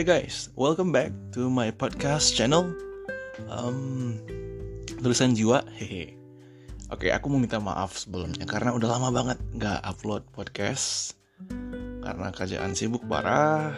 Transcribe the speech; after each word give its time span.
Hi 0.00 0.08
guys, 0.08 0.48
welcome 0.56 0.96
back 0.96 1.12
to 1.36 1.52
my 1.52 1.68
podcast 1.68 2.32
channel. 2.32 2.72
Um, 3.52 4.16
tulisan 4.96 5.36
jiwa, 5.36 5.60
hehe. 5.76 6.16
Oke, 6.88 7.12
aku 7.12 7.28
mau 7.28 7.36
minta 7.36 7.60
maaf 7.60 8.00
sebelumnya 8.00 8.48
karena 8.48 8.72
udah 8.72 8.96
lama 8.96 9.12
banget 9.12 9.38
nggak 9.60 9.84
upload 9.84 10.24
podcast 10.32 11.20
karena 12.00 12.32
kerjaan 12.32 12.72
sibuk 12.72 13.04
parah, 13.12 13.76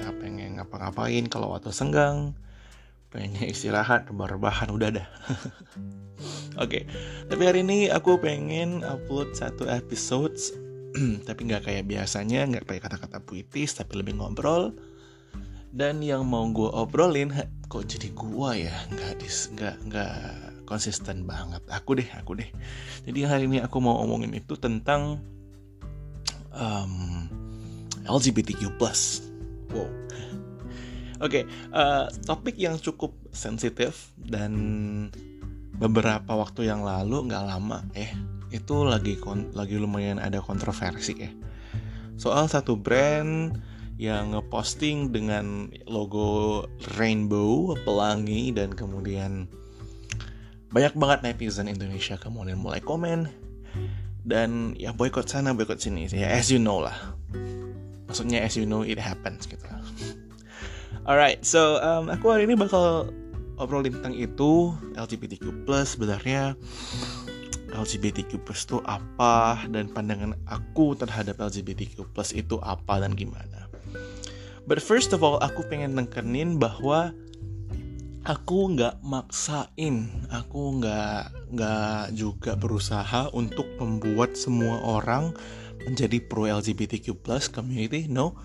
nggak 0.00 0.24
pengen 0.24 0.56
ngapa-ngapain 0.56 1.28
kalau 1.28 1.52
waktu 1.52 1.68
senggang, 1.68 2.32
pengennya 3.12 3.44
istirahat, 3.52 4.08
rebahan 4.08 4.72
udah 4.72 5.04
dah. 5.04 5.08
Oke, 6.64 6.88
tapi 7.28 7.42
hari 7.44 7.60
ini 7.60 7.92
aku 7.92 8.16
pengen 8.16 8.80
upload 8.88 9.36
satu 9.36 9.68
episode 9.68 10.32
tapi 11.28 11.44
nggak 11.44 11.68
kayak 11.68 11.84
biasanya 11.84 12.48
nggak 12.48 12.64
pakai 12.64 12.80
kata-kata 12.88 13.20
puitis 13.20 13.76
tapi 13.76 14.00
lebih 14.00 14.16
ngobrol 14.16 14.72
dan 15.72 16.04
yang 16.04 16.28
mau 16.28 16.44
gue 16.52 16.68
obrolin 16.68 17.32
kok 17.66 17.88
jadi 17.88 18.12
gua 18.12 18.52
ya? 18.52 18.76
Nggak 18.92 19.12
dis 19.24 19.48
nggak 19.56 19.76
nggak 19.88 20.16
konsisten 20.68 21.24
banget. 21.24 21.64
Aku 21.72 21.96
deh 21.96 22.06
aku 22.12 22.36
deh. 22.36 22.48
Jadi 23.08 23.18
hari 23.24 23.48
ini 23.48 23.64
aku 23.64 23.80
mau 23.80 23.96
omongin 24.04 24.36
itu 24.36 24.52
tentang 24.60 25.16
um, 26.52 27.24
LGBTQ 28.04 28.76
plus. 28.76 29.24
Wow. 29.72 29.88
Oke 29.88 29.98
okay, 31.22 31.44
uh, 31.70 32.04
eh, 32.04 32.06
topik 32.26 32.58
yang 32.58 32.76
cukup 32.82 33.14
sensitif 33.30 34.10
dan 34.18 34.52
beberapa 35.78 36.34
waktu 36.34 36.66
yang 36.66 36.82
lalu 36.82 37.30
nggak 37.30 37.46
lama 37.46 37.86
eh 37.94 38.10
itu 38.52 38.84
lagi 38.84 39.16
lagi 39.56 39.80
lumayan 39.80 40.20
ada 40.20 40.38
kontroversi 40.44 41.14
ya 41.16 41.32
soal 42.20 42.46
satu 42.46 42.76
brand 42.76 43.56
yang 44.00 44.34
ngeposting 44.34 45.12
dengan 45.12 45.68
logo 45.86 46.64
rainbow 46.96 47.76
pelangi 47.84 48.50
dan 48.50 48.72
kemudian 48.72 49.46
banyak 50.72 50.96
banget 50.96 51.18
netizen 51.22 51.68
Indonesia 51.68 52.16
kemudian 52.16 52.58
mulai 52.60 52.80
komen. 52.80 53.28
Dan 54.22 54.78
ya 54.78 54.94
boykot 54.94 55.26
sana 55.26 55.50
boykot 55.50 55.82
sini 55.82 56.06
ya 56.12 56.30
as 56.30 56.48
you 56.48 56.62
know 56.62 56.78
lah. 56.78 56.94
Maksudnya 58.06 58.44
as 58.46 58.54
you 58.54 58.64
know 58.68 58.86
it 58.86 59.00
happens 59.00 59.48
gitu 59.48 59.66
alright 61.06 61.42
so 61.42 61.82
um, 61.82 62.06
aku 62.10 62.30
hari 62.30 62.46
ini 62.46 62.54
bakal 62.54 63.10
obrolin 63.58 63.94
tentang 63.94 64.14
itu 64.14 64.74
LGBTQ 64.98 65.66
plus 65.66 65.94
sebenarnya. 65.94 66.58
LGBTQ 67.72 68.44
plus 68.44 68.68
itu 68.68 68.84
apa 68.84 69.64
dan 69.72 69.88
pandangan 69.88 70.36
aku 70.44 70.92
terhadap 70.92 71.40
LGBTQ 71.40 72.04
plus 72.12 72.36
itu 72.36 72.60
apa 72.60 73.00
dan 73.00 73.16
gimana. 73.16 73.61
But 74.66 74.78
first 74.78 75.10
of 75.10 75.26
all, 75.26 75.42
aku 75.42 75.66
pengen 75.66 75.98
nengkenin 75.98 76.58
bahwa 76.62 77.10
aku 78.22 78.78
nggak 78.78 79.02
maksain, 79.02 80.06
aku 80.30 80.78
nggak 80.78 81.50
nggak 81.50 82.14
juga 82.14 82.54
berusaha 82.54 83.30
untuk 83.34 83.66
membuat 83.82 84.38
semua 84.38 84.78
orang 84.82 85.34
menjadi 85.82 86.22
pro 86.22 86.46
LGBTQ 86.46 87.18
plus 87.26 87.50
community. 87.50 88.06
No, 88.06 88.38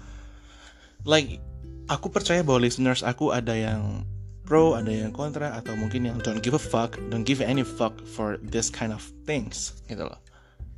like 1.05 1.37
aku 1.85 2.09
percaya 2.09 2.41
bahwa 2.41 2.65
listeners 2.65 3.05
aku 3.05 3.29
ada 3.29 3.53
yang 3.53 4.01
pro, 4.47 4.79
ada 4.79 4.89
yang 4.89 5.11
kontra, 5.11 5.53
atau 5.59 5.75
mungkin 5.75 6.07
yang 6.07 6.17
don't 6.23 6.39
give 6.39 6.55
a 6.55 6.61
fuck, 6.61 6.95
don't 7.11 7.27
give 7.27 7.43
any 7.43 7.67
fuck 7.67 7.93
for 8.07 8.39
this 8.39 8.71
kind 8.71 8.95
of 8.95 9.03
things, 9.27 9.83
gitu 9.91 10.07
loh. 10.07 10.17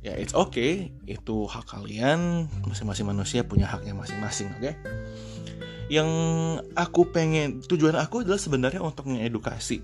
Ya, 0.02 0.16
it's 0.18 0.34
okay, 0.34 0.90
itu 1.06 1.46
hak 1.46 1.70
kalian, 1.70 2.50
masing-masing 2.66 3.06
manusia 3.06 3.46
punya 3.46 3.70
haknya 3.70 3.94
masing-masing, 3.94 4.50
oke? 4.58 4.64
Okay? 4.64 4.74
Yang 5.90 6.10
aku 6.78 7.10
pengen, 7.10 7.66
tujuan 7.66 7.98
aku 7.98 8.22
adalah 8.22 8.38
sebenarnya 8.38 8.78
untuk 8.78 9.10
mengedukasi 9.10 9.82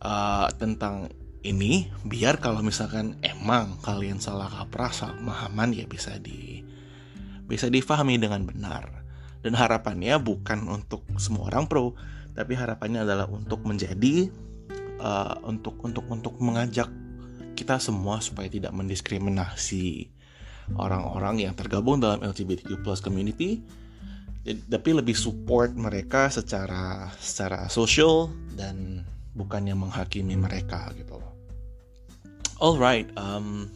uh, 0.00 0.48
tentang 0.56 1.12
ini, 1.44 1.92
biar 2.02 2.40
kalau 2.40 2.64
misalkan 2.64 3.20
emang 3.20 3.76
kalian 3.84 4.18
salah 4.18 4.48
kaprah, 4.48 4.90
salah 4.90 5.14
pemahaman, 5.20 5.76
ya 5.76 5.84
bisa 5.84 6.16
di 6.16 6.64
bisa 7.44 7.68
difahami 7.68 8.16
dengan 8.16 8.48
benar. 8.48 9.04
Dan 9.44 9.54
harapannya 9.54 10.16
bukan 10.18 10.66
untuk 10.66 11.04
semua 11.20 11.52
orang 11.52 11.68
pro, 11.68 11.92
tapi 12.32 12.56
harapannya 12.56 13.04
adalah 13.04 13.28
untuk 13.28 13.62
menjadi 13.68 14.32
uh, 14.98 15.38
untuk 15.46 15.78
untuk 15.84 16.08
untuk 16.10 16.34
mengajak 16.42 16.90
kita 17.54 17.82
semua 17.82 18.22
supaya 18.22 18.46
tidak 18.46 18.70
mendiskriminasi 18.70 20.10
orang-orang 20.78 21.48
yang 21.48 21.54
tergabung 21.56 21.98
dalam 21.98 22.22
LGBTQ 22.22 22.84
plus 22.84 23.00
community 23.00 23.62
tapi 24.44 24.90
lebih 24.96 25.16
support 25.16 25.74
mereka 25.76 26.32
secara 26.32 27.12
secara 27.18 27.68
sosial 27.68 28.32
dan 28.56 29.04
bukannya 29.36 29.76
menghakimi 29.76 30.34
mereka 30.34 30.90
gitu 30.96 31.18
loh. 31.20 31.32
Alright, 32.58 33.06
um, 33.14 33.70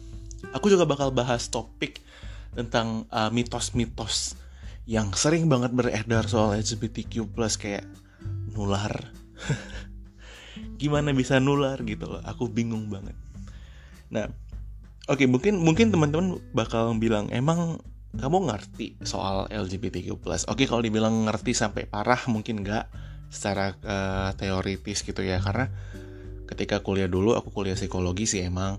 aku 0.51 0.67
juga 0.67 0.83
bakal 0.83 1.15
bahas 1.15 1.47
topik 1.47 2.03
tentang 2.51 3.07
uh, 3.09 3.31
mitos-mitos 3.31 4.35
yang 4.83 5.15
sering 5.15 5.47
banget 5.47 5.71
beredar 5.71 6.27
soal 6.27 6.59
LGBTQ 6.59 7.31
plus 7.31 7.55
kayak 7.55 7.87
nular. 8.51 8.91
Gimana 10.81 11.15
bisa 11.15 11.39
nular 11.39 11.79
gitu 11.87 12.11
loh? 12.11 12.21
Aku 12.27 12.51
bingung 12.51 12.91
banget. 12.91 13.15
Nah 14.11 14.27
oke 15.07 15.23
okay, 15.23 15.27
mungkin 15.31 15.63
mungkin 15.63 15.95
teman-teman 15.95 16.43
bakal 16.51 16.91
bilang 16.99 17.31
emang 17.31 17.79
kamu 18.13 18.45
ngerti 18.45 19.01
soal 19.01 19.49
LGBTQ+. 19.49 20.13
Oke, 20.45 20.69
kalau 20.69 20.85
dibilang 20.85 21.25
ngerti 21.25 21.57
sampai 21.57 21.89
parah 21.89 22.21
mungkin 22.29 22.61
nggak 22.61 22.85
secara 23.33 23.73
uh, 23.81 24.29
teoritis 24.37 25.01
gitu 25.01 25.25
ya, 25.25 25.41
karena 25.41 25.73
ketika 26.45 26.85
kuliah 26.85 27.09
dulu 27.09 27.33
aku 27.33 27.49
kuliah 27.49 27.73
psikologi 27.73 28.29
sih 28.29 28.45
emang. 28.45 28.77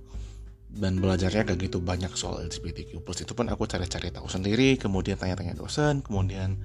Dan 0.74 0.98
belajarnya 0.98 1.46
gak 1.46 1.70
gitu 1.70 1.78
banyak 1.78 2.10
soal 2.18 2.50
LGBTQ+. 2.50 2.98
Itu 2.98 3.38
pun 3.38 3.46
aku 3.46 3.62
cari-cari 3.62 4.10
tahu 4.10 4.26
sendiri, 4.26 4.74
kemudian 4.74 5.14
tanya-tanya 5.14 5.54
dosen, 5.54 6.02
kemudian 6.02 6.58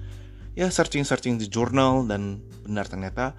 ya 0.58 0.66
searching-searching 0.66 1.38
di 1.38 1.46
jurnal 1.46 2.02
dan 2.10 2.42
benar 2.66 2.90
ternyata 2.90 3.38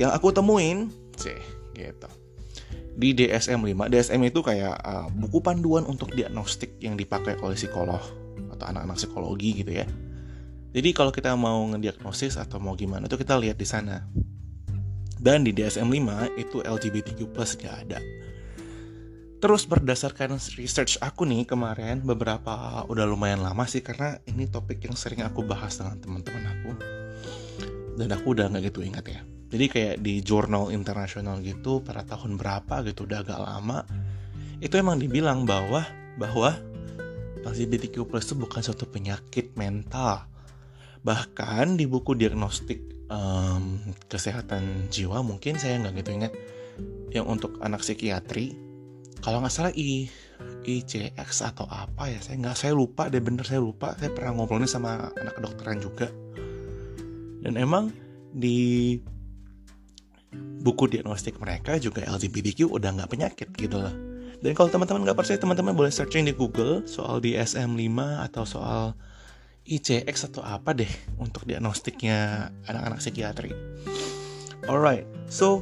yang 0.00 0.08
aku 0.16 0.32
temuin 0.32 0.88
sih 1.12 1.36
gitu. 1.76 2.08
Di 2.96 3.12
DSM-5 3.12 3.92
DSM 3.92 4.20
itu 4.24 4.40
kayak 4.40 4.80
uh, 4.80 5.12
buku 5.12 5.44
panduan 5.44 5.84
untuk 5.84 6.08
diagnostik 6.16 6.80
yang 6.80 6.96
dipakai 6.96 7.36
oleh 7.44 7.54
psikolog 7.54 8.00
atau 8.58 8.66
anak-anak 8.66 8.98
psikologi 8.98 9.62
gitu 9.62 9.72
ya. 9.78 9.86
Jadi 10.74 10.90
kalau 10.92 11.14
kita 11.14 11.32
mau 11.38 11.64
ngediagnosis 11.72 12.36
atau 12.36 12.60
mau 12.60 12.76
gimana 12.76 13.08
itu 13.08 13.16
kita 13.16 13.38
lihat 13.38 13.56
di 13.56 13.64
sana. 13.64 14.04
Dan 15.18 15.42
di 15.42 15.50
DSM-5 15.50 16.38
itu 16.38 16.62
LGBTQ+ 16.62 17.34
gak 17.58 17.74
ada. 17.86 17.98
Terus 19.38 19.70
berdasarkan 19.70 20.34
research 20.58 20.98
aku 20.98 21.22
nih 21.22 21.46
kemarin 21.46 22.02
beberapa 22.02 22.82
udah 22.90 23.06
lumayan 23.06 23.38
lama 23.38 23.62
sih 23.70 23.86
karena 23.86 24.18
ini 24.26 24.50
topik 24.50 24.82
yang 24.82 24.98
sering 24.98 25.22
aku 25.22 25.46
bahas 25.46 25.78
dengan 25.78 25.98
teman-teman 26.02 26.44
aku. 26.46 26.70
Dan 27.98 28.10
aku 28.14 28.34
udah 28.34 28.50
nggak 28.50 28.70
gitu 28.70 28.82
ingat 28.82 29.06
ya. 29.06 29.22
Jadi 29.48 29.64
kayak 29.70 29.96
di 30.02 30.20
jurnal 30.26 30.74
internasional 30.74 31.38
gitu 31.40 31.80
pada 31.86 32.02
tahun 32.02 32.34
berapa 32.34 32.82
gitu 32.90 33.06
udah 33.06 33.18
agak 33.22 33.38
lama. 33.38 33.86
Itu 34.58 34.74
emang 34.74 34.98
dibilang 34.98 35.46
bahwa 35.46 35.86
bahwa 36.18 36.58
LGBTQ 37.48 38.04
plus 38.04 38.28
itu 38.28 38.34
bukan 38.36 38.60
suatu 38.60 38.84
penyakit 38.84 39.56
mental. 39.56 40.28
Bahkan 41.02 41.80
di 41.80 41.88
buku 41.88 42.12
diagnostik 42.14 42.98
um, 43.08 43.80
kesehatan 44.06 44.88
jiwa 44.92 45.24
mungkin 45.24 45.56
saya 45.56 45.80
nggak 45.80 46.04
gitu 46.04 46.10
ingat 46.14 46.32
yang 47.10 47.26
untuk 47.26 47.58
anak 47.64 47.82
psikiatri 47.82 48.54
kalau 49.24 49.42
nggak 49.42 49.52
salah 49.52 49.72
I 49.74 50.06
ICX 50.62 51.42
atau 51.42 51.66
apa 51.66 52.06
ya 52.12 52.20
saya 52.22 52.38
nggak 52.38 52.56
saya 52.56 52.72
lupa 52.76 53.10
deh 53.10 53.18
bener 53.18 53.42
saya 53.42 53.58
lupa 53.58 53.96
saya 53.98 54.14
pernah 54.14 54.38
ngobrolnya 54.38 54.70
sama 54.70 55.10
anak 55.18 55.34
kedokteran 55.40 55.82
juga 55.82 56.06
dan 57.42 57.58
emang 57.58 57.90
di 58.30 58.94
buku 60.62 60.84
diagnostik 60.92 61.40
mereka 61.40 61.80
juga 61.80 62.04
LGBTQ 62.06 62.68
udah 62.68 62.90
nggak 62.94 63.10
penyakit 63.10 63.48
gitu 63.56 63.80
loh 63.80 64.07
dan 64.38 64.52
kalau 64.54 64.70
teman-teman 64.70 65.02
nggak 65.02 65.18
percaya 65.18 65.38
teman-teman 65.38 65.74
boleh 65.74 65.90
searching 65.90 66.26
di 66.26 66.34
Google 66.34 66.86
soal 66.86 67.18
di 67.18 67.34
SM5 67.34 67.90
atau 68.30 68.44
soal 68.46 68.94
ICX 69.68 70.32
atau 70.32 70.40
apa 70.46 70.72
deh 70.72 70.88
untuk 71.20 71.44
diagnostiknya 71.44 72.48
anak-anak 72.64 73.04
psikiatri. 73.04 73.52
Alright, 74.64 75.04
so 75.28 75.60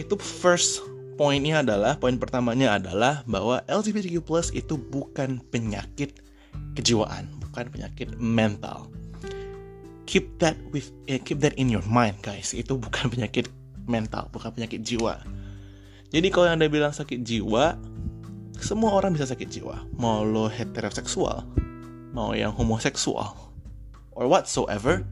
itu 0.00 0.16
first 0.16 0.80
poinnya 1.14 1.60
adalah 1.62 1.98
poin 1.98 2.16
pertamanya 2.16 2.78
adalah 2.78 3.22
bahwa 3.28 3.62
LGBTQ+ 3.66 4.24
itu 4.56 4.74
bukan 4.78 5.42
penyakit 5.52 6.24
kejiwaan, 6.74 7.30
bukan 7.38 7.70
penyakit 7.70 8.14
mental. 8.18 8.90
Keep 10.04 10.38
that 10.38 10.56
with 10.70 10.94
eh, 11.10 11.18
keep 11.18 11.40
that 11.40 11.56
in 11.58 11.70
your 11.70 11.84
mind, 11.88 12.18
guys. 12.20 12.52
Itu 12.52 12.76
bukan 12.76 13.10
penyakit 13.12 13.50
mental, 13.84 14.28
bukan 14.30 14.52
penyakit 14.52 14.84
jiwa. 14.84 15.20
Jadi 16.14 16.28
kalau 16.30 16.46
anda 16.46 16.70
bilang 16.70 16.94
sakit 16.94 17.26
jiwa, 17.26 17.74
semua 18.64 18.96
orang 18.96 19.12
bisa 19.12 19.28
sakit 19.28 19.44
jiwa. 19.52 19.84
Mau 20.00 20.24
lo 20.24 20.48
heteroseksual, 20.48 21.44
mau 22.16 22.32
yang 22.32 22.56
homoseksual, 22.56 23.36
or 24.16 24.24
whatsoever, 24.24 25.04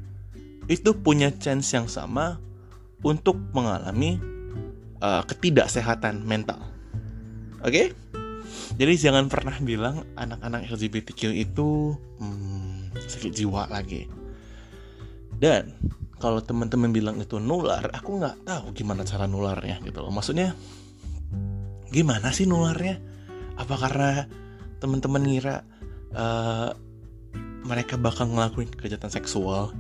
itu 0.73 0.97
punya 0.97 1.29
chance 1.37 1.77
yang 1.77 1.85
sama 1.85 2.41
untuk 3.05 3.37
mengalami 3.53 4.17
uh, 5.05 5.21
ketidaksehatan 5.29 6.25
mental. 6.25 6.65
Oke? 7.61 7.69
Okay? 7.69 7.87
Jadi 8.73 8.93
jangan 8.97 9.29
pernah 9.29 9.53
bilang 9.61 10.09
anak-anak 10.17 10.73
LGBTQ 10.73 11.37
itu 11.37 11.93
hmm, 11.93 12.97
sakit 12.97 13.37
jiwa 13.37 13.69
lagi. 13.69 14.09
Dan 15.37 15.77
kalau 16.17 16.41
teman-teman 16.41 16.89
bilang 16.89 17.21
itu 17.21 17.37
nular, 17.37 17.93
aku 17.93 18.17
nggak 18.17 18.49
tahu 18.49 18.73
gimana 18.73 19.05
cara 19.05 19.29
nularnya 19.29 19.77
gitu 19.85 20.01
loh. 20.01 20.09
Maksudnya 20.09 20.57
gimana 21.93 22.33
sih 22.33 22.49
nularnya? 22.49 23.12
Apa 23.59 23.75
karena 23.77 24.27
teman-teman 24.79 25.23
ngira 25.23 25.63
uh, 26.17 26.75
mereka 27.63 27.95
bakal 28.01 28.27
ngelakuin 28.31 28.71
kejahatan 28.75 29.13
seksual 29.13 29.71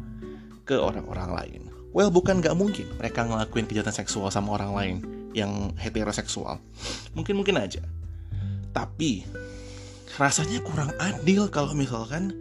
ke 0.65 0.79
orang-orang 0.79 1.31
lain? 1.33 1.63
Well, 1.93 2.09
bukan 2.09 2.41
nggak 2.41 2.57
mungkin 2.57 2.89
mereka 2.97 3.29
ngelakuin 3.29 3.69
kejahatan 3.69 3.93
seksual 3.93 4.33
sama 4.33 4.57
orang 4.57 4.73
lain 4.73 4.97
yang 5.37 5.77
heteroseksual. 5.77 6.57
Mungkin-mungkin 7.13 7.61
aja. 7.61 7.85
Tapi 8.73 9.29
rasanya 10.17 10.61
kurang 10.65 10.93
adil 10.97 11.49
kalau 11.53 11.77
misalkan 11.77 12.33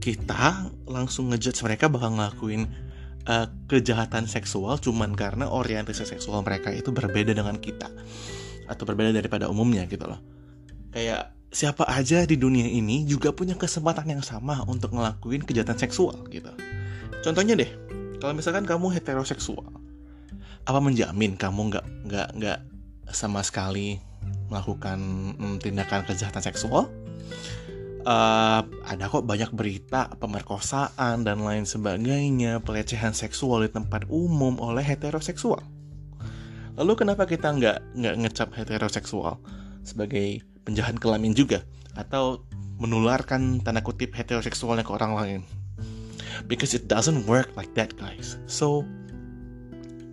kita 0.00 0.72
langsung 0.88 1.28
ngejudge 1.32 1.60
mereka 1.64 1.92
bakal 1.92 2.16
ngelakuin 2.16 2.68
uh, 3.28 3.48
kejahatan 3.68 4.24
seksual 4.24 4.80
cuman 4.80 5.12
karena 5.12 5.48
orientasi 5.48 6.08
seksual 6.08 6.40
mereka 6.40 6.72
itu 6.72 6.88
berbeda 6.88 7.36
dengan 7.36 7.60
kita 7.60 7.92
atau 8.70 8.84
berbeda 8.88 9.12
daripada 9.12 9.48
umumnya 9.52 9.84
gitu 9.84 10.08
loh. 10.08 10.20
Kayak 10.90 11.34
siapa 11.50 11.86
aja 11.86 12.22
di 12.26 12.38
dunia 12.38 12.66
ini 12.66 13.06
juga 13.06 13.34
punya 13.34 13.58
kesempatan 13.58 14.06
yang 14.06 14.22
sama 14.22 14.62
untuk 14.66 14.94
ngelakuin 14.94 15.42
kejahatan 15.42 15.78
seksual 15.78 16.26
gitu. 16.30 16.50
Contohnya 17.20 17.58
deh, 17.58 17.70
kalau 18.22 18.32
misalkan 18.34 18.66
kamu 18.66 18.94
heteroseksual, 18.94 19.70
apa 20.66 20.78
menjamin 20.78 21.34
kamu 21.34 21.74
nggak 21.74 21.86
nggak 22.06 22.28
nggak 22.38 22.58
sama 23.10 23.42
sekali 23.42 23.98
melakukan 24.50 24.98
mm, 25.36 25.56
tindakan 25.62 26.06
kejahatan 26.06 26.42
seksual? 26.42 26.86
uh, 28.04 28.62
ada 28.86 29.04
kok 29.08 29.26
banyak 29.26 29.50
berita 29.52 30.12
pemerkosaan 30.16 31.24
dan 31.26 31.42
lain 31.44 31.68
sebagainya, 31.68 32.62
pelecehan 32.64 33.12
seksual 33.12 33.64
di 33.66 33.70
tempat 33.72 34.08
umum 34.08 34.56
oleh 34.60 34.84
heteroseksual. 34.84 35.60
Lalu 36.80 36.92
kenapa 36.96 37.28
kita 37.28 37.52
nggak 37.52 37.78
nggak 37.98 38.14
ngecap 38.24 38.48
heteroseksual 38.56 39.36
sebagai 39.84 40.40
penjahat 40.70 41.02
kelamin 41.02 41.34
juga 41.34 41.66
atau 41.98 42.46
menularkan 42.78 43.58
tanda 43.66 43.82
kutip 43.82 44.14
heteroseksualnya 44.14 44.86
ke 44.86 44.94
orang 44.94 45.12
lain? 45.18 45.40
Because 46.46 46.72
it 46.78 46.86
doesn't 46.86 47.26
work 47.26 47.50
like 47.58 47.74
that, 47.74 47.98
guys. 47.98 48.38
So, 48.46 48.86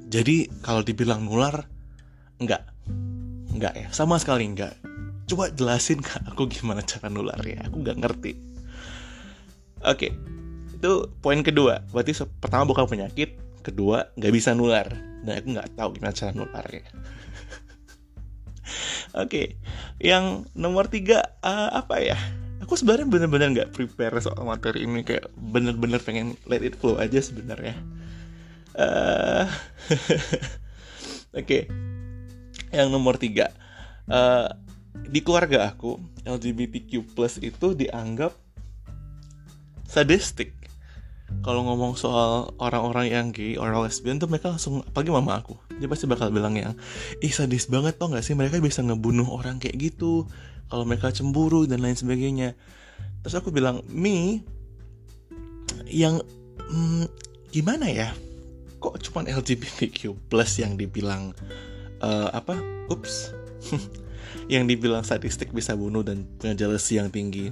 jadi 0.10 0.50
kalau 0.66 0.82
dibilang 0.82 1.30
nular, 1.30 1.70
enggak, 2.42 2.66
enggak 3.54 3.74
ya, 3.78 3.88
sama 3.94 4.18
sekali 4.18 4.50
enggak. 4.50 4.74
Coba 5.30 5.54
jelasin 5.54 6.02
ke 6.02 6.18
aku 6.26 6.50
gimana 6.50 6.82
cara 6.82 7.08
nularnya. 7.08 7.70
Aku 7.70 7.86
nggak 7.86 8.00
ngerti. 8.02 8.34
Oke. 9.86 10.10
Okay. 10.10 10.12
itu 10.78 11.10
poin 11.20 11.42
kedua. 11.42 11.84
Berarti 11.90 12.14
pertama 12.38 12.70
bukan 12.70 12.86
penyakit 12.86 13.36
kedua 13.66 14.08
nggak 14.16 14.34
bisa 14.34 14.56
nular. 14.56 14.88
Dan 15.22 15.44
aku 15.44 15.48
nggak 15.58 15.70
tahu 15.76 15.90
gimana 16.00 16.14
cara 16.16 16.32
nularnya 16.32 16.88
oke 19.18 19.30
okay. 19.34 19.58
yang 19.98 20.46
nomor 20.54 20.88
tiga 20.88 21.34
uh, 21.42 21.74
apa 21.74 21.98
ya 22.00 22.18
aku 22.62 22.78
sebenarnya 22.78 23.08
bener-bener 23.10 23.48
nggak 23.54 23.72
prepare 23.74 24.22
soal 24.22 24.46
materi 24.46 24.86
ini 24.86 25.02
kayak 25.02 25.32
bener-bener 25.34 25.98
pengen 26.04 26.38
let 26.46 26.62
it 26.62 26.78
flow 26.78 27.02
aja 27.02 27.18
sebenarnya 27.18 27.74
uh, 28.78 29.46
oke 31.34 31.44
okay. 31.44 31.66
yang 32.70 32.94
nomor 32.94 33.18
tiga 33.18 33.50
uh, 34.12 34.52
di 35.08 35.22
keluarga 35.22 35.74
aku 35.74 35.98
LGBTQ 36.26 37.16
plus 37.16 37.40
itu 37.42 37.74
dianggap 37.74 38.34
sadistik 39.88 40.54
kalau 41.44 41.64
ngomong 41.64 41.96
soal 41.96 42.56
orang-orang 42.60 43.08
yang 43.12 43.26
gay 43.32 43.56
orang 43.56 43.84
lesbian 43.84 44.20
tuh 44.20 44.28
mereka 44.28 44.52
langsung 44.52 44.84
apalagi 44.84 45.12
mama 45.12 45.40
aku 45.40 45.56
dia 45.78 45.88
pasti 45.90 46.10
bakal 46.10 46.34
bilang 46.34 46.58
yang 46.58 46.74
ih 47.22 47.34
sadis 47.34 47.70
banget 47.70 47.98
tau 47.98 48.10
gak 48.10 48.26
sih? 48.26 48.34
Mereka 48.34 48.62
bisa 48.62 48.82
ngebunuh 48.82 49.30
orang 49.30 49.62
kayak 49.62 49.78
gitu. 49.78 50.26
Kalau 50.68 50.84
mereka 50.84 51.14
cemburu 51.14 51.64
dan 51.70 51.80
lain 51.80 51.96
sebagainya. 51.96 52.58
Terus 53.24 53.36
aku 53.38 53.54
bilang 53.54 53.86
mi 53.88 54.42
yang 55.88 56.20
hmm, 56.68 57.06
gimana 57.54 57.88
ya? 57.88 58.10
Kok 58.78 59.02
cuman 59.10 59.32
LGBTQ 59.32 60.30
plus 60.30 60.60
yang 60.60 60.76
dibilang 60.76 61.34
uh, 62.04 62.30
apa? 62.34 62.58
Ups. 62.92 63.34
Yang 64.52 64.76
dibilang 64.76 65.04
statistik 65.04 65.52
bisa 65.52 65.76
bunuh 65.76 66.04
dan 66.04 66.24
punya 66.40 66.56
jealousy 66.56 67.00
yang 67.00 67.12
tinggi. 67.12 67.52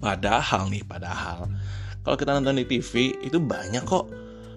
Padahal 0.00 0.68
nih, 0.72 0.80
padahal 0.84 1.48
kalau 2.04 2.20
kita 2.20 2.36
nonton 2.36 2.60
di 2.60 2.68
TV 2.68 3.16
itu 3.24 3.40
banyak 3.40 3.80
kok 3.88 4.12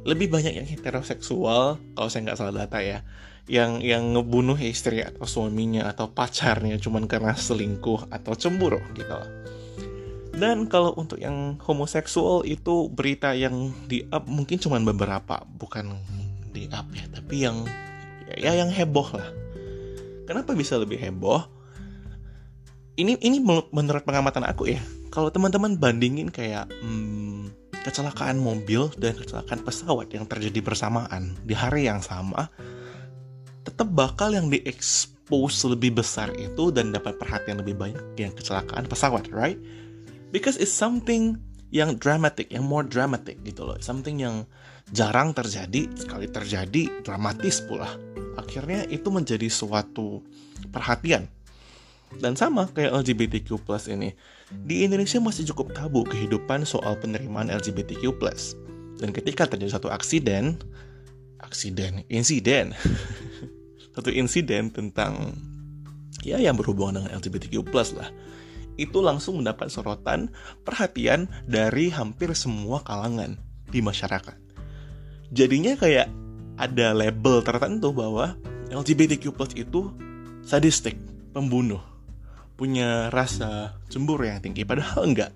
lebih 0.07 0.31
banyak 0.31 0.55
yang 0.55 0.67
heteroseksual 0.67 1.77
kalau 1.93 2.07
saya 2.07 2.31
nggak 2.31 2.39
salah 2.39 2.55
data 2.63 2.79
ya 2.79 3.03
yang 3.47 3.83
yang 3.83 4.15
ngebunuh 4.15 4.55
istri 4.59 5.03
atau 5.03 5.27
suaminya 5.27 5.87
atau 5.87 6.11
pacarnya 6.11 6.79
cuman 6.79 7.07
karena 7.07 7.35
selingkuh 7.35 8.11
atau 8.11 8.33
cemburu 8.35 8.79
gitu 8.95 9.19
Dan 10.37 10.69
kalau 10.69 10.93
untuk 10.93 11.17
yang 11.17 11.57
homoseksual 11.65 12.45
itu 12.45 12.93
berita 12.93 13.33
yang 13.33 13.73
di 13.89 14.05
up 14.13 14.29
mungkin 14.29 14.61
cuman 14.61 14.85
beberapa, 14.85 15.41
bukan 15.57 15.97
di 16.53 16.69
up 16.69 16.85
ya, 16.93 17.09
tapi 17.09 17.41
yang 17.41 17.65
ya 18.37 18.53
yang 18.53 18.69
heboh 18.69 19.17
lah 19.17 19.25
Kenapa 20.27 20.51
bisa 20.51 20.75
lebih 20.75 20.99
heboh? 20.99 21.47
Ini 22.99 23.15
ini 23.23 23.39
menurut 23.71 24.03
pengamatan 24.03 24.43
aku 24.43 24.67
ya. 24.67 24.83
Kalau 25.07 25.31
teman-teman 25.31 25.79
bandingin 25.79 26.27
kayak 26.27 26.67
hmm, 26.83 27.26
kecelakaan 27.85 28.39
mobil 28.41 28.89
dan 28.97 29.13
kecelakaan 29.13 29.61
pesawat 29.61 30.13
yang 30.13 30.25
terjadi 30.25 30.59
bersamaan 30.61 31.37
di 31.43 31.53
hari 31.53 31.85
yang 31.89 32.01
sama, 32.01 32.49
tetap 33.65 33.89
bakal 33.91 34.33
yang 34.33 34.47
diekspos 34.47 35.65
lebih 35.67 35.99
besar 35.99 36.31
itu 36.37 36.71
dan 36.71 36.95
dapat 36.95 37.19
perhatian 37.19 37.61
lebih 37.61 37.75
banyak 37.75 38.03
yang 38.17 38.33
kecelakaan 38.33 38.87
pesawat, 38.87 39.27
right? 39.29 39.59
Because 40.33 40.55
it's 40.57 40.73
something 40.73 41.37
yang 41.73 41.99
dramatic, 41.99 42.49
yang 42.49 42.63
more 42.63 42.83
dramatic 42.83 43.41
gitu 43.43 43.67
loh. 43.67 43.77
Something 43.83 44.23
yang 44.23 44.47
jarang 44.95 45.35
terjadi, 45.35 45.91
sekali 45.99 46.31
terjadi 46.31 47.03
dramatis 47.03 47.59
pula 47.59 47.91
akhirnya 48.37 48.85
itu 48.87 49.09
menjadi 49.09 49.49
suatu 49.49 50.21
perhatian 50.69 51.25
dan 52.21 52.37
sama 52.39 52.69
kayak 52.71 53.03
LGBTQ 53.03 53.65
plus 53.65 53.89
ini 53.91 54.13
di 54.51 54.87
Indonesia 54.87 55.19
masih 55.19 55.43
cukup 55.51 55.75
tabu 55.75 56.07
kehidupan 56.07 56.63
soal 56.63 56.95
penerimaan 56.99 57.51
LGBTQ 57.51 58.15
dan 58.97 59.09
ketika 59.11 59.43
terjadi 59.47 59.75
satu 59.75 59.91
aksiden 59.91 60.55
aksiden 61.43 62.07
insiden 62.07 62.71
satu 63.95 64.09
insiden 64.09 64.71
tentang 64.71 65.35
ya 66.23 66.39
yang 66.39 66.55
berhubungan 66.55 67.03
dengan 67.03 67.19
LGBTQ 67.19 67.67
lah 67.99 68.09
itu 68.77 69.01
langsung 69.01 69.41
mendapat 69.41 69.73
sorotan 69.73 70.29
perhatian 70.61 71.25
dari 71.49 71.89
hampir 71.89 72.29
semua 72.37 72.85
kalangan 72.85 73.35
di 73.67 73.81
masyarakat. 73.81 74.37
Jadinya 75.33 75.75
kayak 75.75 76.07
ada 76.61 76.93
label 76.93 77.41
tertentu 77.41 77.91
bahwa 77.91 78.37
LGBTQ+ 78.69 79.33
itu 79.57 79.91
sadistik, 80.45 80.95
pembunuh, 81.33 81.81
punya 82.57 83.13
rasa 83.13 83.77
cemburu 83.87 84.25
yang 84.25 84.41
tinggi. 84.41 84.65
Padahal 84.65 85.05
enggak. 85.05 85.31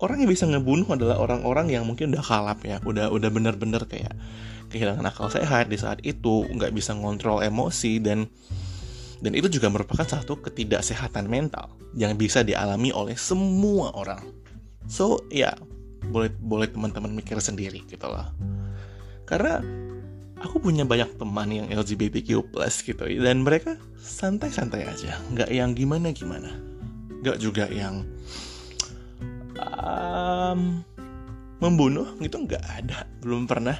Orang 0.00 0.20
yang 0.24 0.32
bisa 0.32 0.48
ngebunuh 0.48 0.88
adalah 0.96 1.20
orang-orang 1.20 1.70
yang 1.70 1.84
mungkin 1.84 2.10
udah 2.12 2.24
kalap 2.24 2.64
ya, 2.64 2.80
udah 2.82 3.12
udah 3.12 3.30
bener-bener 3.30 3.84
kayak 3.84 4.16
kehilangan 4.72 5.06
akal 5.06 5.28
sehat 5.28 5.68
di 5.68 5.76
saat 5.76 6.00
itu, 6.02 6.48
nggak 6.50 6.72
bisa 6.72 6.96
ngontrol 6.96 7.44
emosi 7.44 8.00
dan 8.00 8.24
dan 9.20 9.36
itu 9.36 9.52
juga 9.52 9.68
merupakan 9.68 10.08
satu 10.08 10.40
ketidaksehatan 10.40 11.28
mental 11.28 11.76
yang 11.92 12.16
bisa 12.16 12.40
dialami 12.40 12.88
oleh 12.96 13.12
semua 13.14 13.92
orang. 13.92 14.24
So 14.88 15.28
ya 15.28 15.52
boleh 16.08 16.32
boleh 16.40 16.72
teman-teman 16.72 17.12
mikir 17.12 17.36
sendiri 17.36 17.84
gitu 17.84 18.08
lah. 18.08 18.32
Karena 19.28 19.60
aku 20.40 20.56
punya 20.58 20.88
banyak 20.88 21.20
teman 21.20 21.48
yang 21.52 21.66
LGBTQ 21.68 22.50
gitu 22.84 23.04
dan 23.20 23.44
mereka 23.44 23.76
santai-santai 24.00 24.88
aja. 24.88 25.20
Nggak 25.36 25.50
yang 25.52 25.76
gimana-gimana. 25.76 26.50
Nggak 27.20 27.36
juga 27.38 27.68
yang 27.68 28.08
um, 29.60 30.80
membunuh 31.60 32.16
gitu 32.24 32.40
nggak 32.40 32.64
ada. 32.64 33.04
Belum 33.20 33.44
pernah. 33.44 33.76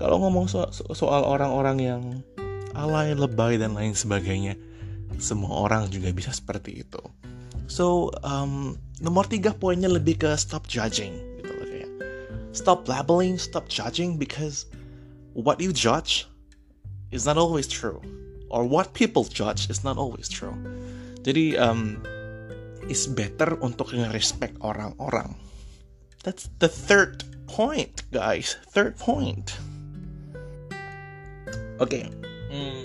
Kalau 0.00 0.18
ngomong 0.24 0.48
so 0.48 0.66
soal 0.96 1.22
orang-orang 1.22 1.78
yang 1.78 2.02
alay 2.72 3.12
lebay 3.12 3.60
dan 3.60 3.76
lain 3.76 3.92
sebagainya 3.92 4.56
semua 5.20 5.68
orang 5.68 5.92
juga 5.92 6.08
bisa 6.10 6.32
seperti 6.32 6.82
itu. 6.82 7.02
So 7.68 8.08
um, 8.24 8.80
nomor 9.04 9.28
tiga 9.28 9.52
poinnya 9.52 9.92
lebih 9.92 10.24
ke 10.24 10.32
stop 10.40 10.64
judging 10.66 11.12
gitu 11.38 11.52
loh 11.52 11.68
kayak 11.68 11.90
stop 12.56 12.88
labeling, 12.88 13.36
stop 13.36 13.68
judging 13.68 14.16
because 14.16 14.71
what 15.34 15.60
you 15.60 15.72
judge 15.72 16.28
is 17.12 17.26
not 17.26 17.36
always 17.36 17.68
true, 17.68 18.00
or 18.48 18.64
what 18.64 18.92
people 18.92 19.24
judge 19.24 19.68
is 19.68 19.84
not 19.84 19.96
always 19.96 20.28
true. 20.28 20.54
Jadi 21.22 21.56
um, 21.60 22.00
it's 22.88 23.06
better 23.06 23.56
untuk 23.60 23.92
nge-respect 23.94 24.58
orang-orang. 24.64 25.36
That's 26.22 26.48
the 26.62 26.70
third 26.70 27.26
point, 27.50 28.06
guys. 28.14 28.56
Third 28.70 28.96
point. 28.96 29.54
Oke. 31.82 31.90
Okay. 31.90 32.04
Hmm. 32.52 32.84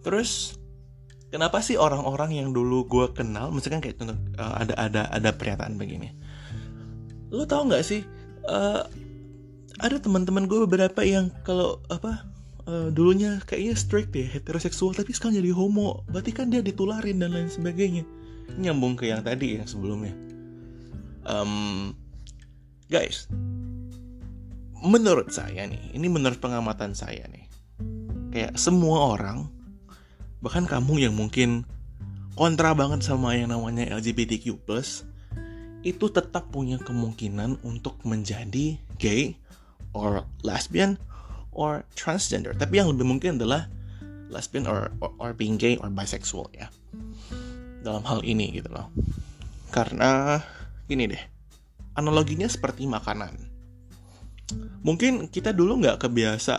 Terus 0.00 0.56
kenapa 1.28 1.60
sih 1.60 1.76
orang-orang 1.76 2.40
yang 2.40 2.48
dulu 2.56 2.88
gue 2.88 3.06
kenal, 3.12 3.52
misalkan 3.52 3.84
kayak 3.84 4.00
contoh 4.00 4.16
uh, 4.40 4.54
ada 4.64 4.74
ada 4.80 5.02
ada 5.12 5.30
pernyataan 5.36 5.76
begini. 5.76 6.10
Lo 7.28 7.44
tau 7.44 7.68
nggak 7.68 7.84
sih? 7.84 8.02
Uh, 8.48 8.82
ada 9.80 9.96
teman-teman 9.98 10.44
gue 10.46 10.64
beberapa 10.68 11.00
yang 11.02 11.32
kalau 11.42 11.80
apa 11.88 12.28
uh, 12.68 12.88
dulunya 12.92 13.40
kayaknya 13.48 13.74
strict 13.74 14.12
ya 14.12 14.28
heteroseksual 14.28 14.92
tapi 14.92 15.16
sekarang 15.16 15.40
jadi 15.40 15.52
homo. 15.56 16.04
Berarti 16.08 16.30
kan 16.36 16.52
dia 16.52 16.60
ditularin 16.60 17.18
dan 17.18 17.32
lain 17.32 17.48
sebagainya. 17.48 18.04
Nyambung 18.60 19.00
ke 19.00 19.08
yang 19.08 19.24
tadi 19.24 19.58
yang 19.58 19.66
sebelumnya. 19.66 20.12
Um, 21.24 21.92
guys 22.90 23.30
menurut 24.82 25.30
saya 25.30 25.68
nih 25.70 25.94
ini 25.94 26.10
menurut 26.10 26.42
pengamatan 26.42 26.96
saya 26.96 27.22
nih 27.30 27.46
kayak 28.34 28.58
semua 28.58 29.14
orang 29.14 29.46
bahkan 30.42 30.66
kamu 30.66 31.06
yang 31.06 31.14
mungkin 31.14 31.68
kontra 32.34 32.74
banget 32.74 33.06
sama 33.06 33.38
yang 33.38 33.54
namanya 33.54 33.92
LGBTQ+ 33.94 34.58
itu 35.84 36.06
tetap 36.12 36.48
punya 36.50 36.80
kemungkinan 36.80 37.60
untuk 37.62 38.00
menjadi 38.02 38.80
gay 38.98 39.38
or 39.92 40.24
lesbian 40.42 40.96
or 41.50 41.82
transgender. 41.98 42.54
Tapi 42.54 42.78
yang 42.78 42.94
lebih 42.94 43.06
mungkin 43.06 43.36
adalah 43.40 43.66
lesbian 44.30 44.64
or, 44.70 44.94
or, 45.02 45.10
or 45.18 45.30
being 45.34 45.58
gay 45.58 45.74
or 45.78 45.90
bisexual 45.90 46.46
ya. 46.54 46.70
Dalam 47.82 48.06
hal 48.06 48.22
ini 48.22 48.54
gitu 48.54 48.70
loh. 48.70 48.88
Karena 49.70 50.38
gini 50.86 51.10
deh, 51.10 51.22
analoginya 51.94 52.46
seperti 52.46 52.86
makanan. 52.86 53.34
Mungkin 54.82 55.30
kita 55.30 55.54
dulu 55.54 55.78
nggak 55.78 56.02
kebiasa 56.02 56.54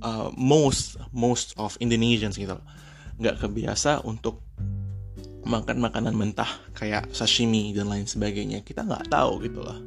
uh, 0.00 0.28
most 0.32 0.96
most 1.12 1.52
of 1.60 1.76
Indonesians 1.84 2.40
gitu 2.40 2.56
loh, 2.56 2.66
nggak 3.20 3.44
kebiasa 3.44 4.04
untuk 4.08 4.40
makan 5.46 5.78
makanan 5.78 6.16
mentah 6.16 6.48
kayak 6.74 7.12
sashimi 7.12 7.76
dan 7.76 7.92
lain 7.92 8.08
sebagainya. 8.08 8.64
Kita 8.64 8.82
nggak 8.88 9.12
tahu 9.12 9.44
gitu 9.44 9.60
loh. 9.62 9.78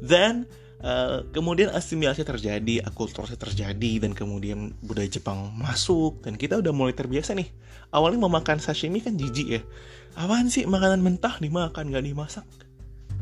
Then 0.00 0.46
Uh, 0.80 1.28
kemudian 1.36 1.68
asimilasi 1.76 2.24
terjadi, 2.24 2.80
akulturasi 2.80 3.36
terjadi, 3.36 4.08
dan 4.08 4.16
kemudian 4.16 4.72
budaya 4.80 5.12
Jepang 5.12 5.52
masuk, 5.52 6.24
dan 6.24 6.40
kita 6.40 6.56
udah 6.56 6.72
mulai 6.72 6.96
terbiasa 6.96 7.36
nih. 7.36 7.52
Awalnya 7.92 8.16
mau 8.24 8.32
makan 8.32 8.64
sashimi 8.64 9.04
kan 9.04 9.12
jijik 9.12 9.60
ya. 9.60 9.62
Apaan 10.16 10.48
sih 10.48 10.64
makanan 10.64 11.04
mentah 11.04 11.36
dimakan, 11.36 11.92
nggak 11.92 12.04
dimasak? 12.08 12.48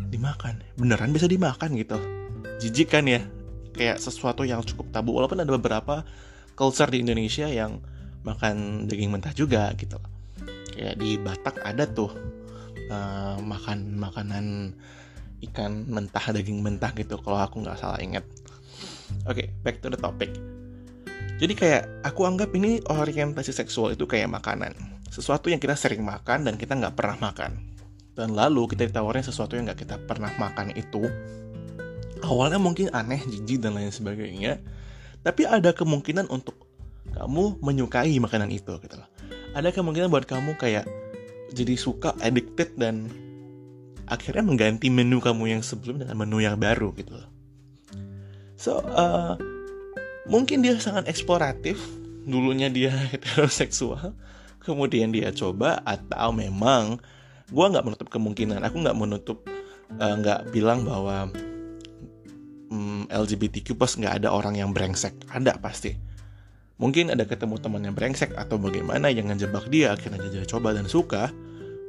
Dimakan, 0.06 0.62
beneran 0.78 1.10
bisa 1.10 1.26
dimakan 1.26 1.74
gitu. 1.74 1.98
Jijik 2.62 2.94
kan 2.94 3.10
ya, 3.10 3.26
kayak 3.74 3.98
sesuatu 3.98 4.46
yang 4.46 4.62
cukup 4.62 4.94
tabu. 4.94 5.18
Walaupun 5.18 5.42
ada 5.42 5.50
beberapa 5.50 6.06
culture 6.54 6.94
di 6.94 7.02
Indonesia 7.02 7.50
yang 7.50 7.82
makan 8.22 8.86
daging 8.86 9.10
mentah 9.10 9.34
juga 9.34 9.74
gitu. 9.74 9.98
Kayak 10.78 10.94
di 10.94 11.18
Batak 11.18 11.58
ada 11.66 11.90
tuh 11.90 12.14
uh, 12.86 13.34
makan 13.42 13.98
makanan 13.98 14.74
ikan 15.46 15.86
mentah 15.86 16.34
daging 16.34 16.58
mentah 16.58 16.90
gitu 16.96 17.20
kalau 17.22 17.38
aku 17.38 17.62
nggak 17.62 17.78
salah 17.78 18.00
ingat. 18.02 18.26
Oke 19.24 19.44
okay, 19.44 19.46
back 19.62 19.78
to 19.82 19.88
the 19.92 19.98
topic. 19.98 20.34
Jadi 21.38 21.54
kayak 21.54 22.02
aku 22.02 22.26
anggap 22.26 22.50
ini 22.58 22.82
orientasi 22.82 23.54
seksual 23.54 23.94
itu 23.94 24.10
kayak 24.10 24.26
makanan. 24.26 24.74
Sesuatu 25.06 25.46
yang 25.48 25.62
kita 25.62 25.78
sering 25.78 26.02
makan 26.02 26.42
dan 26.42 26.58
kita 26.58 26.74
nggak 26.74 26.98
pernah 26.98 27.30
makan. 27.30 27.54
Dan 28.18 28.34
lalu 28.34 28.74
kita 28.74 28.90
ditawarin 28.90 29.22
sesuatu 29.22 29.54
yang 29.54 29.70
nggak 29.70 29.86
kita 29.86 29.96
pernah 30.02 30.34
makan 30.34 30.74
itu 30.74 31.06
awalnya 32.26 32.58
mungkin 32.58 32.90
aneh 32.90 33.22
jijik 33.22 33.62
dan 33.62 33.78
lain 33.78 33.94
sebagainya. 33.94 34.58
Tapi 35.22 35.46
ada 35.46 35.70
kemungkinan 35.70 36.26
untuk 36.26 36.58
kamu 37.14 37.62
menyukai 37.62 38.18
makanan 38.18 38.50
itu 38.50 38.74
gitu 38.82 38.94
loh. 38.98 39.08
Ada 39.54 39.70
kemungkinan 39.70 40.10
buat 40.10 40.26
kamu 40.26 40.58
kayak 40.58 40.86
jadi 41.54 41.74
suka 41.78 42.18
addicted 42.18 42.74
dan 42.74 43.08
akhirnya 44.08 44.42
mengganti 44.42 44.88
menu 44.88 45.20
kamu 45.20 45.58
yang 45.58 45.62
sebelum 45.62 46.00
dengan 46.00 46.16
menu 46.16 46.40
yang 46.40 46.56
baru 46.56 46.90
gitu 46.96 47.12
loh. 47.14 47.30
So, 48.58 48.82
uh, 48.82 49.38
mungkin 50.26 50.66
dia 50.66 50.74
sangat 50.82 51.06
eksploratif. 51.06 51.78
Dulunya 52.28 52.68
dia 52.68 52.92
heteroseksual, 53.14 54.12
kemudian 54.60 55.14
dia 55.14 55.32
coba 55.32 55.80
atau 55.86 56.34
memang 56.34 57.00
gue 57.48 57.64
nggak 57.64 57.84
menutup 57.86 58.08
kemungkinan. 58.12 58.60
Aku 58.66 58.82
nggak 58.84 58.98
menutup 58.98 59.46
uh, 59.96 60.14
nggak 60.18 60.52
bilang 60.52 60.84
bahwa 60.84 61.32
um, 62.68 63.08
mm, 63.08 63.14
LGBTQ 63.14 63.78
plus 63.78 63.96
nggak 63.96 64.24
ada 64.24 64.28
orang 64.34 64.60
yang 64.60 64.74
brengsek. 64.76 65.16
Ada 65.32 65.56
pasti. 65.56 65.96
Mungkin 66.78 67.10
ada 67.10 67.26
ketemu 67.26 67.58
teman 67.58 67.82
yang 67.82 67.96
brengsek 67.96 68.38
atau 68.38 68.54
bagaimana 68.54 69.10
yang 69.10 69.32
ngejebak 69.32 69.66
dia 69.66 69.98
akhirnya 69.98 70.22
dia 70.30 70.46
coba 70.46 70.70
dan 70.76 70.86
suka 70.86 71.32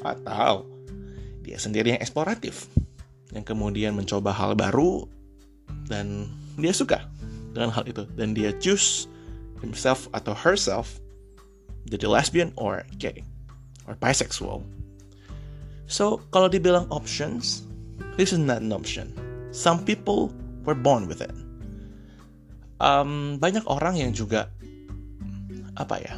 atau 0.02 0.66
dia 1.50 1.58
sendiri 1.58 1.98
yang 1.98 2.02
eksploratif 2.06 2.70
yang 3.34 3.42
kemudian 3.42 3.98
mencoba 3.98 4.30
hal 4.30 4.54
baru 4.54 5.10
dan 5.90 6.30
dia 6.62 6.70
suka 6.70 7.10
dengan 7.58 7.74
hal 7.74 7.90
itu 7.90 8.06
dan 8.14 8.38
dia 8.38 8.54
choose 8.62 9.10
himself 9.66 10.06
atau 10.14 10.38
herself 10.38 11.02
jadi 11.90 12.06
lesbian 12.06 12.54
or 12.54 12.86
gay 13.02 13.26
or 13.90 13.98
bisexual. 13.98 14.62
So 15.90 16.22
kalau 16.30 16.54
dibilang 16.54 16.86
options, 16.94 17.66
this 18.14 18.30
is 18.30 18.38
not 18.38 18.62
an 18.62 18.70
option. 18.70 19.10
Some 19.50 19.82
people 19.82 20.30
were 20.62 20.78
born 20.78 21.10
with 21.10 21.26
it. 21.26 21.34
Um, 22.78 23.42
banyak 23.42 23.66
orang 23.66 23.98
yang 23.98 24.14
juga 24.14 24.54
apa 25.74 25.98
ya 25.98 26.16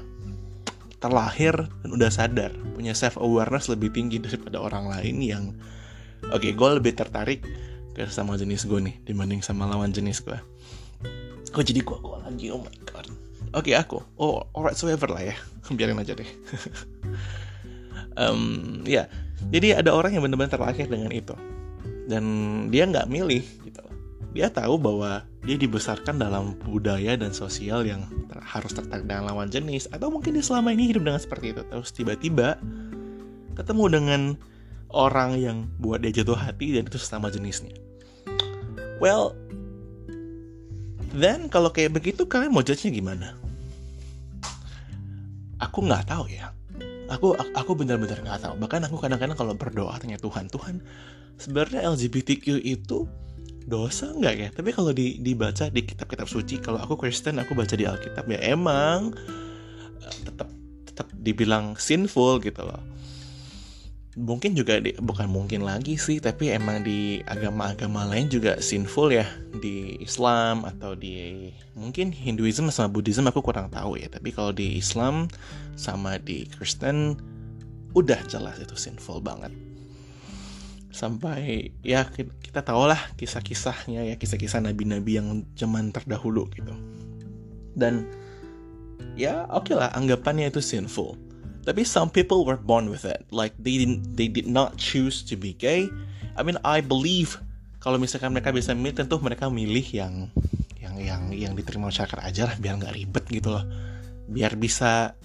terlahir 1.01 1.53
dan 1.81 1.89
udah 1.89 2.11
sadar 2.13 2.53
punya 2.77 2.93
self 2.93 3.17
awareness 3.17 3.67
lebih 3.67 3.89
tinggi 3.89 4.21
daripada 4.21 4.61
orang 4.61 4.85
lain 4.85 5.17
yang 5.19 5.43
oke 6.29 6.39
okay, 6.39 6.53
gue 6.53 6.69
lebih 6.77 6.93
tertarik 6.93 7.41
ke 7.91 8.05
sama 8.07 8.37
jenis 8.37 8.69
gue 8.69 8.79
nih 8.79 8.95
dibanding 9.03 9.41
sama 9.41 9.65
lawan 9.65 9.89
jenis 9.89 10.21
gue 10.21 10.37
oh 11.57 11.63
jadi 11.65 11.81
gue 11.81 11.97
gue 11.97 12.17
lagi 12.21 12.47
oh 12.53 12.61
my 12.61 12.77
god. 12.87 13.09
Oke 13.51 13.75
okay, 13.75 13.75
aku. 13.75 13.99
Oh 14.15 14.47
alright 14.55 14.79
so 14.79 14.87
ever 14.87 15.11
lah 15.11 15.27
ya. 15.27 15.35
Biarin 15.75 15.99
aja 15.99 16.15
deh. 16.15 16.27
Um, 18.11 18.83
ya. 18.83 19.07
Jadi 19.55 19.71
ada 19.71 19.95
orang 19.95 20.11
yang 20.11 20.19
benar-benar 20.19 20.51
terlahir 20.51 20.83
dengan 20.91 21.15
itu. 21.15 21.31
Dan 22.11 22.23
dia 22.67 22.83
nggak 22.83 23.07
milih 23.07 23.39
gitu 23.63 23.79
dia 24.31 24.47
tahu 24.47 24.79
bahwa 24.79 25.27
dia 25.43 25.59
dibesarkan 25.59 26.15
dalam 26.15 26.55
budaya 26.63 27.19
dan 27.19 27.35
sosial 27.35 27.83
yang 27.83 28.07
ter 28.31 28.39
harus 28.39 28.71
tertarik 28.71 29.03
dengan 29.03 29.27
lawan 29.27 29.51
jenis. 29.51 29.91
Atau 29.91 30.07
mungkin 30.07 30.39
dia 30.39 30.45
selama 30.45 30.71
ini 30.71 30.87
hidup 30.95 31.03
dengan 31.03 31.19
seperti 31.19 31.51
itu. 31.51 31.61
Terus 31.67 31.89
tiba-tiba 31.91 32.55
ketemu 33.59 33.85
dengan 33.91 34.21
orang 34.95 35.35
yang 35.35 35.57
buat 35.83 35.99
dia 35.99 36.23
jatuh 36.23 36.39
hati 36.39 36.79
dan 36.79 36.87
itu 36.87 36.95
sesama 36.95 37.27
jenisnya. 37.27 37.75
Well 39.03 39.35
then 41.11 41.51
kalau 41.51 41.73
kayak 41.75 41.91
begitu 41.99 42.23
kalian 42.23 42.55
mau 42.55 42.63
judge-nya 42.63 42.95
gimana? 42.95 43.35
Aku 45.59 45.83
nggak 45.83 46.07
tahu 46.07 46.31
ya. 46.31 46.55
Aku 47.11 47.35
aku 47.35 47.71
benar-benar 47.75 48.23
nggak 48.23 48.39
tahu. 48.47 48.53
Bahkan 48.63 48.87
aku 48.87 48.95
kadang-kadang 48.95 49.35
kalau 49.35 49.51
berdoa 49.59 49.99
tanya 49.99 50.15
Tuhan 50.15 50.47
Tuhan 50.47 50.79
sebenarnya 51.35 51.83
LGBTQ 51.91 52.63
itu 52.63 53.09
dosa 53.65 54.11
nggak 54.11 54.35
ya? 54.37 54.49
Tapi 54.53 54.69
kalau 54.73 54.91
di, 54.91 55.19
dibaca 55.21 55.69
di 55.69 55.81
kitab-kitab 55.85 56.27
suci 56.27 56.57
kalau 56.61 56.81
aku 56.81 56.97
Kristen 56.97 57.37
aku 57.41 57.53
baca 57.53 57.73
di 57.77 57.85
Alkitab 57.85 58.25
ya 58.29 58.39
emang 58.41 59.13
eh, 60.01 60.17
tetap 60.25 60.49
tetap 60.87 61.07
dibilang 61.15 61.77
sinful 61.77 62.41
gitu 62.41 62.61
loh. 62.65 62.81
Mungkin 64.11 64.59
juga 64.59 64.83
di, 64.83 64.91
bukan 64.99 65.31
mungkin 65.31 65.63
lagi 65.63 65.95
sih 65.95 66.19
tapi 66.19 66.51
emang 66.51 66.83
di 66.83 67.23
agama-agama 67.23 68.03
lain 68.11 68.27
juga 68.27 68.59
sinful 68.59 69.07
ya. 69.13 69.23
Di 69.55 69.95
Islam 70.03 70.67
atau 70.67 70.97
di 70.99 71.47
mungkin 71.77 72.11
Hinduism 72.11 72.67
sama 72.67 72.91
Buddhism 72.91 73.31
aku 73.31 73.39
kurang 73.39 73.71
tahu 73.71 73.95
ya. 73.95 74.11
Tapi 74.11 74.35
kalau 74.35 74.51
di 74.51 74.75
Islam 74.75 75.31
sama 75.79 76.19
di 76.19 76.43
Kristen 76.51 77.15
udah 77.95 78.19
jelas 78.27 78.59
itu 78.59 78.75
sinful 78.75 79.23
banget 79.23 79.70
sampai 80.91 81.71
ya 81.81 82.03
kita 82.11 82.61
tahu 82.61 82.83
lah 82.85 82.99
kisah-kisahnya 83.15 84.11
ya 84.11 84.15
kisah-kisah 84.19 84.59
nabi-nabi 84.59 85.17
yang 85.17 85.47
zaman 85.55 85.89
terdahulu 85.95 86.51
gitu. 86.51 86.75
Dan 87.73 88.07
ya 89.15 89.47
oke 89.47 89.71
okay 89.71 89.75
lah 89.79 89.89
anggapannya 89.95 90.51
itu 90.51 90.59
sinful. 90.59 91.15
Tapi 91.61 91.87
some 91.87 92.11
people 92.11 92.43
were 92.43 92.59
born 92.59 92.91
with 92.91 93.07
it. 93.07 93.23
Like 93.31 93.55
they 93.55 93.79
didn't 93.79 94.19
they 94.19 94.27
did 94.27 94.51
not 94.51 94.75
choose 94.75 95.23
to 95.31 95.39
be 95.39 95.55
gay. 95.55 95.87
I 96.35 96.43
mean 96.43 96.59
I 96.67 96.83
believe 96.83 97.39
kalau 97.81 97.97
misalkan 97.97 98.35
mereka 98.35 98.53
bisa 98.53 98.75
milih 98.75 98.93
tentu 98.93 99.17
mereka 99.23 99.49
milih 99.49 99.85
yang 99.95 100.29
yang 100.77 100.95
yang 100.99 101.21
yang 101.31 101.53
diterima 101.55 101.89
masyarakat 101.89 102.19
aja 102.21 102.51
lah 102.51 102.55
biar 102.59 102.77
nggak 102.77 102.93
ribet 102.93 103.25
gitu 103.31 103.49
loh. 103.53 103.65
Biar 104.27 104.59
bisa 104.59 105.15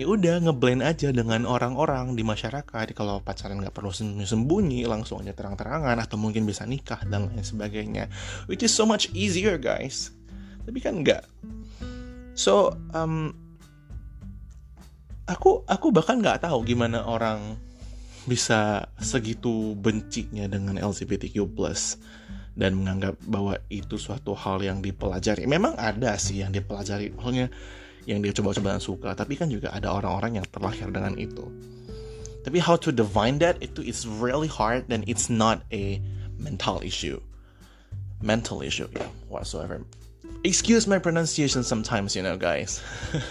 ya 0.00 0.08
udah 0.08 0.40
ngeblend 0.48 0.80
aja 0.80 1.12
dengan 1.12 1.44
orang-orang 1.44 2.16
di 2.16 2.24
masyarakat. 2.24 2.96
Kalau 2.96 3.20
pacaran 3.20 3.60
nggak 3.60 3.76
perlu 3.76 3.92
sembunyi 4.24 4.88
langsung 4.88 5.20
aja 5.20 5.36
terang-terangan 5.36 6.00
atau 6.00 6.16
mungkin 6.16 6.48
bisa 6.48 6.64
nikah 6.64 7.04
dan 7.04 7.28
lain 7.28 7.44
sebagainya. 7.44 8.08
Which 8.48 8.64
is 8.64 8.72
so 8.72 8.88
much 8.88 9.12
easier 9.12 9.60
guys. 9.60 10.16
Tapi 10.64 10.80
kan 10.80 11.04
enggak 11.04 11.28
so 12.40 12.72
um, 12.96 13.36
aku 15.28 15.60
aku 15.68 15.92
bahkan 15.92 16.24
nggak 16.24 16.48
tahu 16.48 16.64
gimana 16.64 17.04
orang 17.04 17.60
bisa 18.24 18.88
segitu 18.96 19.76
bencinya 19.76 20.48
dengan 20.48 20.80
LGBTQ+ 20.80 21.36
dan 22.60 22.76
menganggap 22.76 23.16
bahwa 23.24 23.56
itu 23.72 23.96
suatu 23.96 24.36
hal 24.36 24.60
yang 24.60 24.84
dipelajari. 24.84 25.48
Memang 25.48 25.80
ada 25.80 26.20
sih 26.20 26.44
yang 26.44 26.52
dipelajari, 26.52 27.08
maksudnya 27.16 27.48
yang 28.04 28.20
dia 28.20 28.36
coba-coba 28.36 28.76
suka, 28.76 29.16
tapi 29.16 29.40
kan 29.40 29.48
juga 29.48 29.72
ada 29.72 29.88
orang-orang 29.88 30.36
yang 30.36 30.46
terlahir 30.52 30.92
dengan 30.92 31.16
itu. 31.16 31.48
Tapi 32.44 32.60
how 32.60 32.76
to 32.76 32.92
define 32.92 33.40
that 33.40 33.56
itu 33.64 33.80
is 33.80 34.04
really 34.04 34.48
hard 34.48 34.84
dan 34.92 35.00
it's 35.08 35.32
not 35.32 35.64
a 35.72 35.96
mental 36.36 36.84
issue. 36.84 37.16
Mental 38.20 38.60
issue, 38.60 38.88
yeah, 38.92 39.08
whatsoever. 39.32 39.80
Excuse 40.44 40.84
my 40.84 41.00
pronunciation 41.00 41.64
sometimes, 41.64 42.12
you 42.12 42.20
know, 42.20 42.36
guys. 42.36 42.84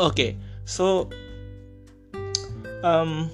okay, 0.00 0.40
so 0.64 1.12
um, 2.80 3.28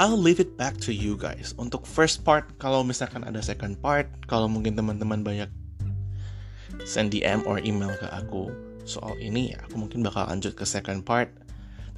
I'll 0.00 0.16
leave 0.16 0.40
it 0.40 0.56
back 0.56 0.80
to 0.88 0.96
you 0.96 1.12
guys. 1.12 1.52
Untuk 1.60 1.84
first 1.84 2.24
part, 2.24 2.48
kalau 2.56 2.80
misalkan 2.80 3.20
ada 3.20 3.44
second 3.44 3.76
part, 3.84 4.08
kalau 4.24 4.48
mungkin 4.48 4.72
teman-teman 4.72 5.20
banyak 5.20 5.52
send 6.88 7.12
DM 7.12 7.44
or 7.44 7.60
email 7.60 7.92
ke 8.00 8.08
aku 8.08 8.48
soal 8.88 9.12
ini, 9.20 9.52
aku 9.60 9.76
mungkin 9.76 10.00
bakal 10.00 10.24
lanjut 10.24 10.56
ke 10.56 10.64
second 10.64 11.04
part. 11.04 11.28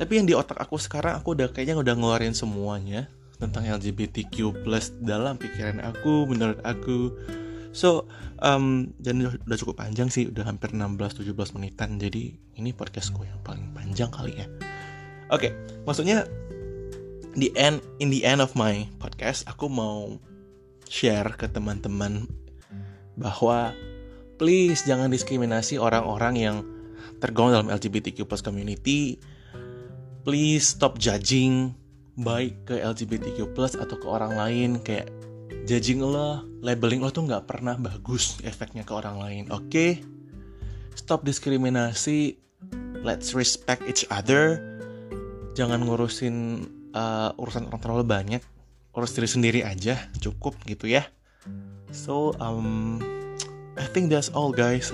Tapi 0.02 0.18
yang 0.18 0.26
di 0.26 0.34
otak 0.34 0.58
aku 0.58 0.82
sekarang, 0.82 1.14
aku 1.14 1.38
udah 1.38 1.54
kayaknya 1.54 1.78
udah 1.78 1.94
ngeluarin 1.94 2.34
semuanya 2.34 3.06
tentang 3.38 3.70
LGBTQ 3.70 4.66
plus 4.66 4.90
dalam 4.98 5.38
pikiran 5.38 5.78
aku, 5.78 6.26
menurut 6.26 6.58
aku. 6.66 7.14
So, 7.70 8.10
um, 8.42 8.90
dan 8.98 9.22
udah 9.22 9.58
cukup 9.62 9.78
panjang 9.78 10.10
sih, 10.10 10.26
udah 10.26 10.42
hampir 10.42 10.74
16-17 10.74 11.54
menitan. 11.54 12.02
Jadi, 12.02 12.34
ini 12.58 12.74
podcastku 12.74 13.22
yang 13.22 13.38
paling 13.46 13.70
panjang 13.70 14.10
kali 14.10 14.42
ya. 14.42 14.50
Oke, 15.30 15.48
okay, 15.48 15.52
maksudnya 15.86 16.26
the 17.36 17.52
end 17.56 17.80
in 18.00 18.12
the 18.12 18.22
end 18.24 18.40
of 18.40 18.52
my 18.58 18.84
podcast 19.00 19.46
aku 19.48 19.68
mau 19.68 20.20
share 20.88 21.32
ke 21.36 21.48
teman-teman 21.48 22.28
bahwa 23.16 23.72
please 24.36 24.84
jangan 24.84 25.08
diskriminasi 25.08 25.80
orang-orang 25.80 26.34
yang 26.36 26.56
tergolong 27.22 27.54
dalam 27.54 27.68
LGBTQ 27.70 28.26
plus 28.26 28.42
community. 28.42 29.16
Please 30.22 30.74
stop 30.76 30.98
judging 30.98 31.74
baik 32.18 32.68
ke 32.68 32.78
LGBTQ 32.78 33.56
plus 33.56 33.74
atau 33.74 33.96
ke 33.96 34.06
orang 34.06 34.36
lain. 34.36 34.70
Kayak 34.82 35.10
judging 35.64 36.02
lo 36.02 36.44
labeling 36.60 37.02
lo 37.02 37.10
tuh 37.10 37.26
nggak 37.26 37.46
pernah 37.46 37.78
bagus 37.78 38.38
efeknya 38.42 38.82
ke 38.86 38.92
orang 38.92 39.16
lain 39.18 39.44
oke? 39.50 39.70
Okay? 39.70 40.02
stop 40.94 41.24
diskriminasi. 41.24 42.36
Let's 43.02 43.34
respect 43.34 43.82
each 43.90 44.06
other. 44.12 44.62
Jangan 45.58 45.84
ngurusin 45.84 46.68
uh, 46.92 47.32
urusan 47.40 47.68
orang 47.68 47.80
terlalu 47.82 48.04
banyak 48.06 48.42
urus 48.92 49.16
diri 49.16 49.28
sendiri 49.28 49.60
aja 49.64 49.96
cukup 50.20 50.56
gitu 50.68 50.88
ya. 50.88 51.08
So 51.92 52.36
um 52.40 53.00
I 53.76 53.88
think 53.88 54.12
that's 54.12 54.28
all 54.32 54.52
guys. 54.52 54.92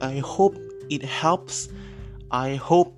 I 0.00 0.22
hope 0.22 0.54
it 0.88 1.02
helps. 1.02 1.70
I 2.30 2.54
hope 2.54 2.94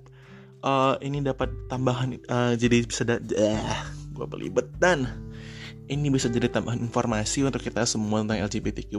uh, 0.61 0.95
ini 1.01 1.25
dapat 1.25 1.49
tambahan 1.67 2.21
uh, 2.29 2.53
jadi 2.53 2.85
bisa 2.85 3.01
da 3.01 3.17
uh, 3.17 3.77
gue 4.13 4.25
belibet 4.29 4.69
dan 4.77 5.09
ini 5.91 6.07
bisa 6.07 6.31
jadi 6.31 6.47
tambahan 6.47 6.79
informasi 6.79 7.43
untuk 7.43 7.59
kita 7.59 7.83
semua 7.83 8.23
tentang 8.23 8.39
LGBTQ+. 8.47 8.93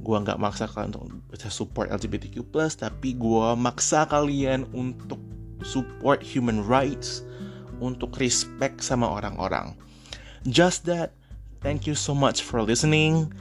Gue 0.00 0.16
nggak 0.16 0.40
maksa 0.40 0.64
kalian 0.64 0.96
untuk 0.96 1.20
bisa 1.28 1.52
support 1.52 1.92
LGBTQ+, 1.92 2.40
tapi 2.80 3.12
gue 3.12 3.48
maksa 3.60 4.08
kalian 4.08 4.64
untuk 4.72 5.20
support 5.60 6.24
human 6.24 6.64
rights, 6.64 7.20
untuk 7.80 8.16
respect 8.20 8.84
sama 8.84 9.08
orang-orang. 9.08 9.74
Just 10.46 10.86
that, 10.88 11.12
thank 11.60 11.84
you 11.84 11.96
so 11.96 12.14
much 12.14 12.44
for 12.44 12.60
listening. 12.60 13.32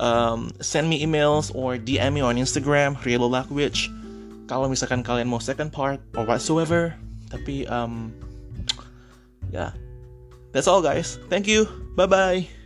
Um, 0.00 0.52
send 0.60 0.88
me 0.88 1.04
emails 1.04 1.52
or 1.54 1.76
DM 1.76 2.16
me 2.16 2.20
on 2.24 2.36
Instagram, 2.36 2.96
Rielo 3.04 3.28
Lakwich. 3.28 3.88
Kalau 4.48 4.68
misalkan 4.68 5.04
kalian 5.04 5.28
mau 5.28 5.40
second 5.40 5.72
part 5.72 6.00
or 6.16 6.24
whatsoever. 6.24 6.92
Tapi, 7.32 7.64
um, 7.68 8.12
yeah. 9.48 9.72
That's 10.52 10.68
all 10.68 10.84
guys. 10.84 11.16
Thank 11.32 11.48
you. 11.48 11.64
Bye-bye. 11.96 12.61